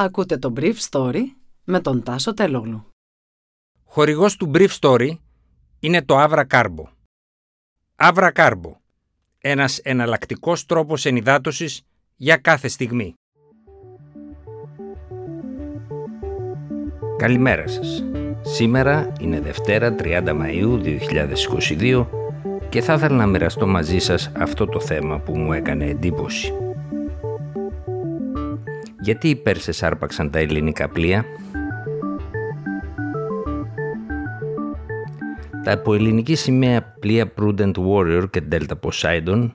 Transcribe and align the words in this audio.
Ακούτε 0.00 0.38
το 0.38 0.52
Brief 0.56 0.74
Story 0.90 1.22
με 1.64 1.80
τον 1.80 2.02
Τάσο 2.02 2.34
Τελόγλου. 2.34 2.86
Χορηγός 3.84 4.36
του 4.36 4.50
Brief 4.54 4.68
Story 4.80 5.10
είναι 5.80 6.02
το 6.02 6.14
Avra 6.18 6.44
Carbo. 6.46 6.84
Avra 7.96 8.32
Carbo. 8.32 8.72
Ένας 9.38 9.78
εναλλακτικός 9.78 10.66
τρόπος 10.66 11.04
ενυδάτωσης 11.04 11.82
για 12.16 12.36
κάθε 12.36 12.68
στιγμή. 12.68 13.14
Καλημέρα 17.16 17.68
σας. 17.68 18.04
Σήμερα 18.42 19.12
είναι 19.20 19.40
Δευτέρα 19.40 19.94
30 19.98 20.22
Μαΐου 20.26 20.80
2022 20.82 22.06
και 22.68 22.80
θα 22.80 22.94
ήθελα 22.94 23.16
να 23.16 23.26
μοιραστώ 23.26 23.66
μαζί 23.66 23.98
σας 23.98 24.32
αυτό 24.36 24.66
το 24.66 24.80
θέμα 24.80 25.18
που 25.18 25.38
μου 25.38 25.52
έκανε 25.52 25.84
εντύπωση. 25.84 26.67
Γιατί 29.08 29.28
οι 29.28 29.36
Πέρσες 29.36 29.82
άρπαξαν 29.82 30.30
τα 30.30 30.38
ελληνικά 30.38 30.88
πλοία; 30.88 31.24
Τα 35.64 35.72
αποελληνική 35.72 36.34
σημαία 36.34 36.82
πλοία 36.82 37.32
Prudent 37.40 37.72
Warrior 37.72 38.24
και 38.30 38.42
Delta 38.52 38.74
Poseidon 38.80 39.50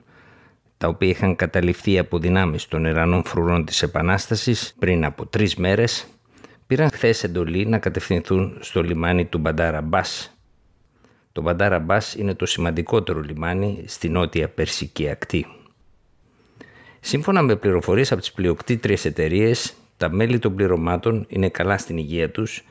τα 0.76 0.88
οποία 0.88 1.08
είχαν 1.08 1.36
καταληφθεί 1.36 1.98
από 1.98 2.18
δυνάμεις 2.18 2.68
των 2.68 2.84
Ιρανών 2.84 3.24
φρουρών 3.24 3.64
της 3.64 3.82
Επανάστασης 3.82 4.74
πριν 4.78 5.04
από 5.04 5.26
τρεις 5.26 5.56
μέρες, 5.56 6.06
πήραν 6.66 6.90
χθες 6.90 7.24
εντολή 7.24 7.66
να 7.66 7.78
κατευθυνθούν 7.78 8.58
στο 8.60 8.82
λιμάνι 8.82 9.24
του 9.24 9.38
Μπαντάρα 9.38 9.80
Μπάς. 9.80 10.36
Το 11.32 11.42
Μπαντάρα 11.42 11.78
Μπάς 11.78 12.14
είναι 12.14 12.34
το 12.34 12.46
σημαντικότερο 12.46 13.20
λιμάνι 13.20 13.84
στη 13.86 14.08
νότια 14.08 14.48
Περσική 14.48 15.10
ακτή. 15.10 15.46
Σύμφωνα 17.06 17.42
με 17.42 17.56
πληροφορίες 17.56 18.12
από 18.12 18.20
τις 18.20 18.32
πλειοκτήτριες 18.32 19.04
εταιρείες, 19.04 19.74
τα 19.96 20.10
μέλη 20.10 20.38
των 20.38 20.54
πληρωμάτων 20.54 21.26
είναι 21.28 21.48
καλά 21.48 21.78
στην 21.78 21.96
υγεία 21.96 22.30
τους 22.30 22.64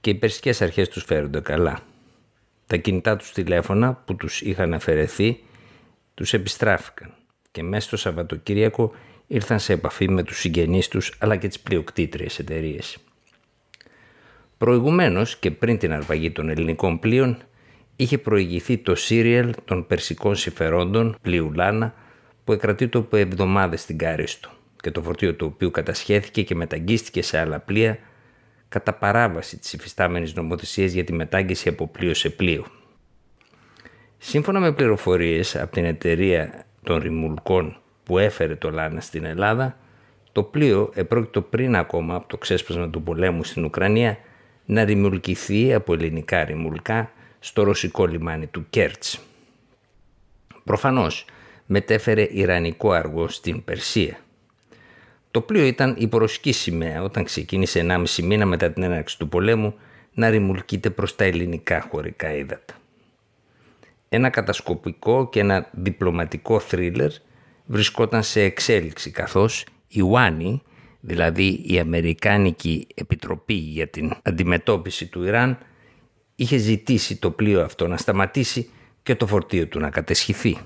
και 0.00 0.10
οι 0.10 0.14
περσικές 0.14 0.62
αρχές 0.62 0.88
τους 0.88 1.04
φέρονται 1.04 1.40
καλά. 1.40 1.80
Τα 2.66 2.76
κινητά 2.76 3.16
τους 3.16 3.32
τηλέφωνα 3.32 4.02
που 4.04 4.16
τους 4.16 4.40
είχαν 4.40 4.74
αφαιρεθεί 4.74 5.40
τους 6.14 6.32
επιστράφηκαν 6.32 7.14
και 7.50 7.62
μέσα 7.62 7.86
στο 7.86 7.96
Σαββατοκύριακο 7.96 8.92
ήρθαν 9.26 9.58
σε 9.58 9.72
επαφή 9.72 10.08
με 10.08 10.22
τους 10.22 10.38
συγγενείς 10.38 10.88
τους 10.88 11.14
αλλά 11.18 11.36
και 11.36 11.48
τις 11.48 11.60
πλειοκτήτριες 11.60 12.38
εταιρείες. 12.38 12.96
Προηγουμένως 14.58 15.36
και 15.36 15.50
πριν 15.50 15.78
την 15.78 15.92
αρπαγή 15.92 16.30
των 16.30 16.48
ελληνικών 16.48 16.98
πλοίων 16.98 17.38
είχε 17.96 18.18
προηγηθεί 18.18 18.78
το 18.78 18.94
σύριαλ 18.94 19.54
των 19.64 19.86
περσικών 19.86 20.36
συμφερόντων 20.36 21.16
πλοίου 21.22 21.52
Λάνα 21.52 21.94
που 22.44 22.52
εκρατεί 22.52 22.88
από 22.92 23.16
εβδομάδες 23.16 23.80
στην 23.80 23.98
Κάριστο 23.98 24.50
και 24.80 24.90
το 24.90 25.02
φορτίο 25.02 25.34
του 25.34 25.50
οποίου 25.54 25.70
κατασχέθηκε 25.70 26.42
και 26.42 26.54
μεταγγίστηκε 26.54 27.22
σε 27.22 27.38
άλλα 27.38 27.60
πλοία 27.60 27.98
κατά 28.68 28.92
παράβαση 28.92 29.58
της 29.58 29.72
υφιστάμενης 29.72 30.34
νομοθεσίας 30.34 30.92
για 30.92 31.04
τη 31.04 31.12
μετάγγιση 31.12 31.68
από 31.68 31.86
πλοίο 31.86 32.14
σε 32.14 32.30
πλοίο. 32.30 32.66
Σύμφωνα 34.18 34.60
με 34.60 34.72
πληροφορίες 34.72 35.56
από 35.56 35.72
την 35.72 35.84
εταιρεία 35.84 36.64
των 36.82 36.98
ρημουλκών 36.98 37.76
που 38.04 38.18
έφερε 38.18 38.54
το 38.56 38.70
Λάνα 38.70 39.00
στην 39.00 39.24
Ελλάδα, 39.24 39.78
το 40.32 40.42
πλοίο 40.42 40.90
επρόκειτο 40.94 41.42
πριν 41.42 41.76
ακόμα 41.76 42.14
από 42.14 42.28
το 42.28 42.36
ξέσπασμα 42.36 42.90
του 42.90 43.02
πολέμου 43.02 43.44
στην 43.44 43.64
Ουκρανία 43.64 44.18
να 44.64 44.84
ρημουλκηθεί 44.84 45.74
από 45.74 45.92
ελληνικά 45.94 46.44
ρημουλκά 46.44 47.10
στο 47.38 47.62
ρωσικό 47.62 48.06
λιμάνι 48.06 48.46
του 48.46 48.66
Κέρτς. 48.70 49.20
Προφανώς, 50.64 51.24
μετέφερε 51.66 52.28
Ιρανικό 52.30 52.92
αργό 52.92 53.28
στην 53.28 53.64
Περσία. 53.64 54.18
Το 55.30 55.40
πλοίο 55.40 55.64
ήταν 55.64 55.96
η 56.44 56.52
σημαία 56.52 57.02
όταν 57.02 57.24
ξεκίνησε 57.24 57.86
1,5 57.88 58.22
μήνα 58.22 58.46
μετά 58.46 58.72
την 58.72 58.82
έναρξη 58.82 59.18
του 59.18 59.28
πολέμου 59.28 59.74
να 60.14 60.30
ρημουλκείται 60.30 60.90
προς 60.90 61.16
τα 61.16 61.24
ελληνικά 61.24 61.80
χωρικά 61.90 62.34
ύδατα. 62.34 62.74
Ένα 64.08 64.30
κατασκοπικό 64.30 65.28
και 65.28 65.40
ένα 65.40 65.68
διπλωματικό 65.72 66.58
θρίλερ 66.58 67.10
βρισκόταν 67.66 68.22
σε 68.22 68.40
εξέλιξη 68.40 69.10
καθώς 69.10 69.66
η 69.88 70.00
Ουάνι, 70.00 70.62
δηλαδή 71.00 71.62
η 71.66 71.78
Αμερικάνικη 71.78 72.86
Επιτροπή 72.94 73.54
για 73.54 73.88
την 73.88 74.12
Αντιμετώπιση 74.22 75.06
του 75.06 75.24
Ιράν, 75.24 75.58
είχε 76.34 76.56
ζητήσει 76.56 77.16
το 77.16 77.30
πλοίο 77.30 77.62
αυτό 77.62 77.88
να 77.88 77.96
σταματήσει 77.96 78.70
και 79.02 79.14
το 79.14 79.26
φορτίο 79.26 79.66
του 79.66 79.80
να 79.80 79.90
κατεσχυθεί. 79.90 80.58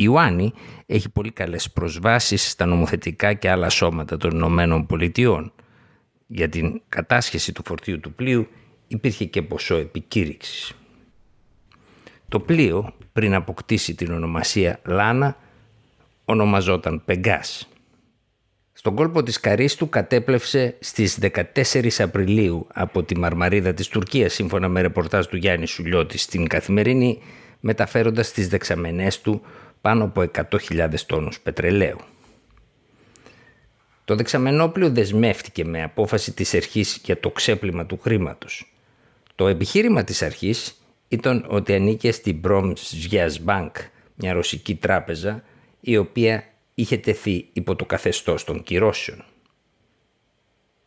Η 0.00 0.04
Ιωάννη 0.04 0.52
έχει 0.86 1.08
πολύ 1.08 1.30
καλές 1.30 1.70
προσβάσεις 1.70 2.50
στα 2.50 2.66
νομοθετικά 2.66 3.32
και 3.32 3.50
άλλα 3.50 3.68
σώματα 3.68 4.16
των 4.16 4.30
Ηνωμένων 4.30 4.86
Πολιτειών. 4.86 5.52
Για 6.26 6.48
την 6.48 6.80
κατάσχεση 6.88 7.52
του 7.52 7.62
φορτίου 7.66 8.00
του 8.00 8.12
πλοίου 8.12 8.48
υπήρχε 8.88 9.24
και 9.24 9.42
ποσό 9.42 9.76
επικήρυξης. 9.76 10.72
Το 12.28 12.40
πλοίο, 12.40 12.94
πριν 13.12 13.34
αποκτήσει 13.34 13.94
την 13.94 14.12
ονομασία 14.12 14.80
Λάνα, 14.84 15.36
ονομαζόταν 16.24 17.02
Πεγκάς. 17.04 17.68
Στον 18.72 18.94
κόλπο 18.94 19.22
της 19.22 19.40
Καρίστου 19.40 19.88
κατέπλευσε 19.88 20.76
στις 20.80 21.18
14 21.18 22.00
Απριλίου 22.00 22.66
από 22.72 23.02
τη 23.02 23.18
Μαρμαρίδα 23.18 23.74
της 23.74 23.88
Τουρκίας 23.88 24.32
σύμφωνα 24.32 24.68
με 24.68 24.80
ρεπορτάζ 24.80 25.26
του 25.26 25.36
Γιάννη 25.36 25.66
Σουλιώτη 25.66 26.18
στην 26.18 26.46
Καθημερινή 26.46 27.22
μεταφέροντας 27.60 28.32
τις 28.32 28.48
δεξαμενές 28.48 29.20
του 29.20 29.42
πάνω 29.80 30.04
από 30.04 30.30
100.000 30.50 30.94
τόνους 31.06 31.40
πετρελαίου. 31.40 31.98
Το 34.04 34.16
δεξαμενόπλιο 34.16 34.90
δεσμεύτηκε 34.90 35.64
με 35.64 35.82
απόφαση 35.82 36.32
της 36.32 36.54
αρχής 36.54 37.00
για 37.04 37.20
το 37.20 37.30
ξέπλυμα 37.30 37.86
του 37.86 37.98
χρήματος. 38.02 38.72
Το 39.34 39.46
επιχείρημα 39.46 40.04
της 40.04 40.22
αρχής 40.22 40.82
ήταν 41.08 41.44
ότι 41.48 41.74
ανήκε 41.74 42.12
στην 42.12 42.40
Bromsvias 42.44 43.32
Bank, 43.46 43.70
μια 44.14 44.32
ρωσική 44.32 44.74
τράπεζα, 44.74 45.42
η 45.80 45.96
οποία 45.96 46.44
είχε 46.74 46.96
τεθεί 46.96 47.48
υπό 47.52 47.76
το 47.76 47.84
καθεστώς 47.84 48.44
των 48.44 48.62
κυρώσεων. 48.62 49.24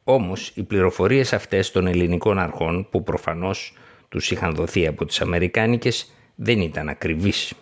Όμως 0.04 0.52
οι 0.56 0.64
πληροφορίες 0.64 1.34
αυτές 1.34 1.72
των 1.72 1.88
ελληνικών 1.88 2.40
αρχών 2.40 2.88
που 2.90 3.04
προφανώς 3.04 3.74
τους 4.10 4.32
είχαν 4.32 4.56
δοθεί 4.56 4.88
από 4.88 5.06
τις 5.06 5.22
Αμερικάνικες 5.22 6.12
δεν 6.36 6.60
ήταν 6.60 6.90
ακριβείς. 6.90 7.54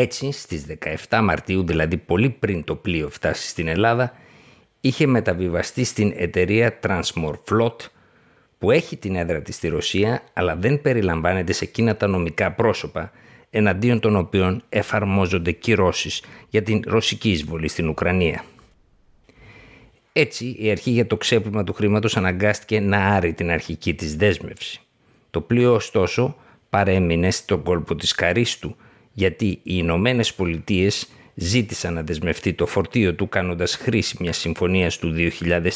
Έτσι, 0.00 0.32
στις 0.32 0.66
17 1.08 1.20
Μαρτίου, 1.22 1.66
δηλαδή 1.66 1.96
πολύ 1.96 2.30
πριν 2.30 2.64
το 2.64 2.74
πλοίο 2.74 3.08
φτάσει 3.08 3.48
στην 3.48 3.68
Ελλάδα, 3.68 4.12
είχε 4.80 5.06
μεταβιβαστεί 5.06 5.84
στην 5.84 6.12
εταιρεία 6.16 6.78
Transmorflot, 6.82 7.76
που 8.58 8.70
έχει 8.70 8.96
την 8.96 9.16
έδρα 9.16 9.42
της 9.42 9.54
στη 9.54 9.68
Ρωσία, 9.68 10.22
αλλά 10.32 10.56
δεν 10.56 10.80
περιλαμβάνεται 10.80 11.52
σε 11.52 11.64
εκείνα 11.64 11.96
τα 11.96 12.06
νομικά 12.06 12.52
πρόσωπα, 12.52 13.12
εναντίον 13.50 14.00
των 14.00 14.16
οποίων 14.16 14.62
εφαρμόζονται 14.68 15.52
κυρώσεις 15.52 16.22
για 16.48 16.62
την 16.62 16.82
ρωσική 16.86 17.30
εισβολή 17.30 17.68
στην 17.68 17.88
Ουκρανία. 17.88 18.44
Έτσι, 20.12 20.56
η 20.58 20.70
αρχή 20.70 20.90
για 20.90 21.06
το 21.06 21.16
ξέπλυμα 21.16 21.64
του 21.64 21.72
χρήματος 21.72 22.16
αναγκάστηκε 22.16 22.80
να 22.80 22.98
άρει 22.98 23.32
την 23.32 23.50
αρχική 23.50 23.94
της 23.94 24.16
δέσμευση. 24.16 24.80
Το 25.30 25.40
πλοίο, 25.40 25.74
ωστόσο, 25.74 26.36
παρέμεινε 26.70 27.30
στον 27.30 27.62
κόλπο 27.62 27.94
της 27.94 28.14
Καρίστου, 28.14 28.76
γιατί 29.18 29.46
οι 29.46 29.60
Ηνωμένε 29.62 30.24
Πολιτείες 30.36 31.08
ζήτησαν 31.34 31.94
να 31.94 32.02
δεσμευτεί 32.02 32.54
το 32.54 32.66
φορτίο 32.66 33.14
του 33.14 33.28
κάνοντας 33.28 33.74
χρήση 33.74 34.16
μιας 34.20 34.36
συμφωνίας 34.36 34.98
του 34.98 35.14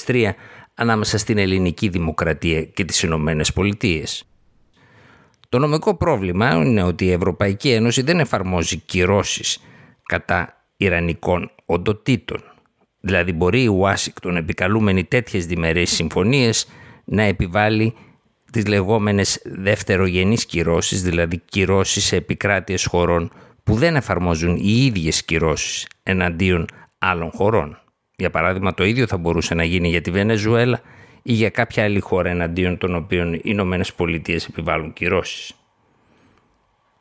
2003 0.07 0.31
ανάμεσα 0.75 1.19
στην 1.19 1.39
ελληνική 1.39 1.89
δημοκρατία 1.89 2.63
και 2.63 2.85
τις 2.85 3.03
Ηνωμένες 3.03 3.53
Πολιτείες. 3.53 4.25
Το 5.49 5.59
νομικό 5.59 5.97
πρόβλημα 5.97 6.51
είναι 6.55 6.83
ότι 6.83 7.05
η 7.05 7.11
Ευρωπαϊκή 7.11 7.71
Ένωση 7.71 8.03
δεν 8.03 8.21
εφαρμόζει 8.21 8.77
κυρώσεις 8.77 9.63
κατά 10.03 10.67
Ιρανικών 10.77 11.51
οντοτήτων. 11.67 12.43
Δηλαδή 13.01 13.33
μπορεί 13.33 13.63
η 13.63 13.67
Ουάσιγκτον 13.67 14.37
επικαλούμενη 14.37 15.05
τέτοιες 15.05 15.47
διμερείς 15.47 15.91
συμφωνίες 15.91 16.67
να 17.05 17.23
επιβάλλει 17.23 17.95
τις 18.53 18.67
λεγόμενες 18.67 19.43
δευτερογενείς 19.45 20.47
κυρώσεις, 20.47 21.03
δηλαδή 21.03 21.39
κυρώσεις 21.39 22.05
σε 22.05 22.17
επικράτειες 22.17 22.85
χωρών 22.85 23.31
που 23.65 23.75
δεν 23.75 23.97
εφαρμόζουν 23.97 24.57
οι 24.57 24.85
ίδιες 24.85 25.25
κυρώσεις 25.25 25.89
εναντίον 26.03 26.67
άλλων 26.99 27.31
χωρών. 27.31 27.79
Για 28.17 28.31
παράδειγμα 28.31 28.75
το 28.75 28.85
ίδιο 28.85 29.07
θα 29.07 29.17
μπορούσε 29.17 29.55
να 29.55 29.65
γίνει 29.65 29.89
για 29.89 30.01
τη 30.01 30.11
Βενεζουέλα 30.11 30.81
ή 31.23 31.33
για 31.33 31.51
κάποια 31.51 31.85
άλλη 31.85 32.01
χώρα 32.01 32.31
εναντίον 32.31 32.79
των 32.79 32.95
οποίων 32.95 33.35
οι 33.35 33.41
Ηνωμένες 33.43 33.93
Πολιτείες 33.93 34.47
επιβάλλουν 34.47 34.93
κυρώσεις. 34.93 35.53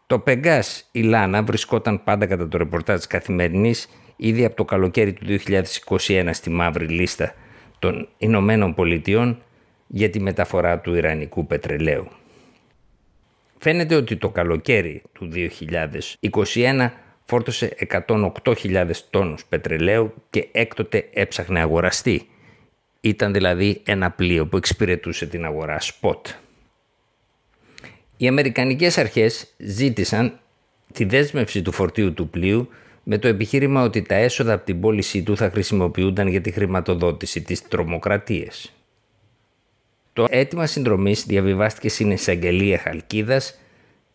Το 0.07 0.19
Πεγκάς 0.19 0.89
η 0.91 1.01
Λάνα 1.01 1.43
βρισκόταν 1.43 2.03
πάντα 2.03 2.25
κατά 2.25 2.47
το 2.47 2.57
ρεπορτάζ 2.57 2.97
της 2.97 3.07
Καθημερινής 3.07 3.89
ήδη 4.15 4.45
από 4.45 4.55
το 4.55 4.65
καλοκαίρι 4.65 5.13
του 5.13 5.25
2021 6.07 6.29
στη 6.31 6.49
μαύρη 6.49 6.87
λίστα 6.87 7.33
των 7.79 8.07
Ηνωμένων 8.17 8.73
Πολιτειών 8.73 9.41
για 9.93 10.09
τη 10.09 10.19
μεταφορά 10.19 10.79
του 10.79 10.95
Ιρανικού 10.95 11.45
πετρελαίου. 11.47 12.07
Φαίνεται 13.57 13.95
ότι 13.95 14.15
το 14.15 14.29
καλοκαίρι 14.29 15.01
του 15.13 15.31
2021 16.53 16.89
φόρτωσε 17.25 17.75
108.000 18.07 18.91
τόνους 19.09 19.45
πετρελαίου 19.45 20.13
και 20.29 20.47
έκτοτε 20.51 21.09
έψαχνε 21.13 21.59
αγοραστή, 21.59 22.27
Ήταν 23.01 23.33
δηλαδή 23.33 23.81
ένα 23.85 24.11
πλοίο 24.11 24.47
που 24.47 24.57
εξυπηρετούσε 24.57 25.25
την 25.25 25.45
αγορά 25.45 25.77
spot. 25.79 26.21
Οι 28.17 28.27
Αμερικανικές 28.27 28.97
αρχές 28.97 29.53
ζήτησαν 29.57 30.39
τη 30.93 31.03
δέσμευση 31.03 31.61
του 31.61 31.71
φορτίου 31.71 32.13
του 32.13 32.29
πλοίου 32.29 32.69
με 33.03 33.17
το 33.17 33.27
επιχείρημα 33.27 33.83
ότι 33.83 34.01
τα 34.01 34.15
έσοδα 34.15 34.53
από 34.53 34.65
την 34.65 34.79
πώλησή 34.79 35.23
του 35.23 35.37
θα 35.37 35.49
χρησιμοποιούνταν 35.49 36.27
για 36.27 36.41
τη 36.41 36.51
χρηματοδότηση 36.51 37.41
της 37.41 37.67
τρομοκρατίας. 37.67 38.73
Το 40.13 40.25
αίτημα 40.29 40.65
συνδρομής 40.65 41.25
διαβιβάστηκε 41.25 41.89
στην 41.89 42.11
εισαγγελία 42.11 42.77
Χαλκίδας 42.77 43.59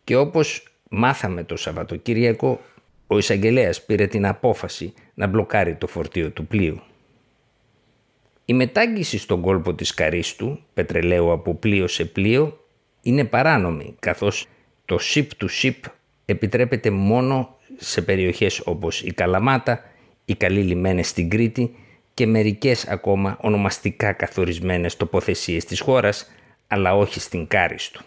και 0.05 0.17
όπως 0.17 0.69
μάθαμε 0.89 1.45
το 1.45 1.57
Σαββατοκύριακο, 1.57 2.61
ο 3.07 3.19
εισαγγελέας 3.19 3.85
πήρε 3.85 4.07
την 4.07 4.27
απόφαση 4.27 4.95
να 5.15 5.27
μπλοκάρει 5.27 5.75
το 5.75 5.87
φορτίο 5.87 6.31
του 6.31 6.47
πλοίου. 6.47 6.81
Η 8.45 8.55
μετάγγιση 8.55 9.19
στον 9.19 9.41
κόλπο 9.41 9.75
της 9.75 9.95
Καρίστου, 9.95 10.59
πετρελαίου 10.75 11.33
από 11.33 11.55
πλοίο 11.55 11.87
σε 11.87 12.05
πλοίο, 12.05 12.65
είναι 13.03 13.25
παράνομη, 13.25 13.95
καθώς 13.99 14.47
το 14.85 14.99
ship 15.15 15.27
to 15.41 15.47
ship 15.63 15.91
επιτρέπεται 16.25 16.91
μόνο 16.91 17.57
σε 17.77 18.03
περιοχές 18.03 18.61
όπως 18.65 19.03
η 19.03 19.13
Καλαμάτα, 19.13 19.81
οι 20.25 20.35
καλοί 20.35 20.61
λιμένες 20.61 21.09
στην 21.09 21.31
Κρήτη 21.31 21.75
και 22.17 22.27
μερικές 22.27 22.87
ακόμα 22.89 23.39
ονομαστικά 23.41 24.13
καθορισμένες 24.13 24.97
τοποθεσίες 24.97 25.65
της 25.65 25.81
χώρας, 25.81 26.33
αλλά 26.67 26.97
όχι 26.97 27.21
στην 27.21 27.47
Κάριστου. 27.47 28.05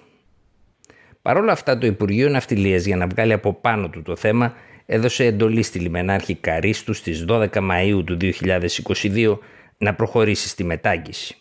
Παρ' 1.21 1.37
όλα 1.37 1.51
αυτά 1.51 1.77
το 1.77 1.85
Υπουργείο 1.85 2.29
Ναυτιλίας 2.29 2.85
για 2.85 2.95
να 2.95 3.07
βγάλει 3.07 3.33
από 3.33 3.53
πάνω 3.53 3.89
του 3.89 4.01
το 4.01 4.15
θέμα 4.15 4.53
έδωσε 4.85 5.25
εντολή 5.25 5.63
στη 5.63 5.79
λιμενάρχη 5.79 6.35
Καρίστου 6.35 6.93
στις 6.93 7.25
12 7.27 7.47
Μαΐου 7.51 8.01
του 8.05 8.17
2022 8.21 9.37
να 9.77 9.93
προχωρήσει 9.93 10.47
στη 10.47 10.63
μετάγγιση. 10.63 11.37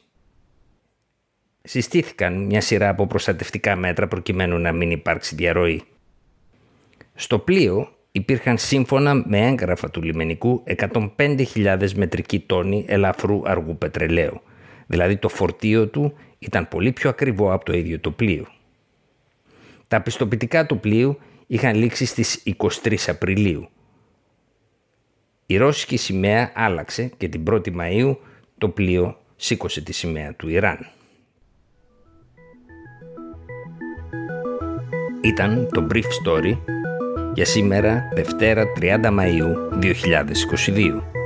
Συστήθηκαν 1.62 2.44
μια 2.44 2.60
σειρά 2.60 2.88
από 2.88 3.06
προστατευτικά 3.06 3.76
μέτρα 3.76 4.08
προκειμένου 4.08 4.58
να 4.58 4.72
μην 4.72 4.90
υπάρξει 4.90 5.34
διαρροή. 5.34 5.82
Στο 7.14 7.38
πλοίο 7.38 7.97
υπήρχαν 8.18 8.58
σύμφωνα 8.58 9.14
με 9.14 9.46
έγγραφα 9.46 9.90
του 9.90 10.02
λιμενικού 10.02 10.62
105.000 11.16 11.92
μετρικοί 11.94 12.40
τόνοι 12.40 12.84
ελαφρού 12.88 13.40
αργού 13.44 13.78
πετρελαίου. 13.78 14.40
Δηλαδή 14.86 15.16
το 15.16 15.28
φορτίο 15.28 15.86
του 15.86 16.14
ήταν 16.38 16.68
πολύ 16.68 16.92
πιο 16.92 17.10
ακριβό 17.10 17.52
από 17.52 17.64
το 17.64 17.72
ίδιο 17.72 18.00
το 18.00 18.10
πλοίο. 18.10 18.46
Τα 19.88 20.00
πιστοποιητικά 20.00 20.66
του 20.66 20.80
πλοίου 20.80 21.18
είχαν 21.46 21.76
λήξει 21.76 22.04
στις 22.04 22.42
23 22.82 22.94
Απριλίου. 23.06 23.68
Η 25.46 25.56
ρώσικη 25.56 25.96
σημαία 25.96 26.52
άλλαξε 26.54 27.10
και 27.16 27.28
την 27.28 27.42
1η 27.50 27.76
Μαΐου 27.76 28.16
το 28.58 28.68
πλοίο 28.68 29.16
σήκωσε 29.36 29.80
τη 29.80 29.92
σημαία 29.92 30.34
του 30.34 30.48
Ιράν. 30.48 30.86
Ήταν 35.22 35.68
το 35.72 35.86
Brief 35.90 36.04
Story 36.24 36.56
για 37.38 37.46
σήμερα 37.46 38.08
Δευτέρα 38.14 38.64
30 38.80 38.84
Μαΐου 39.04 39.82
2022. 39.82 41.17